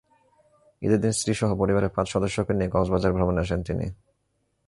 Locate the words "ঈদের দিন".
0.81-1.11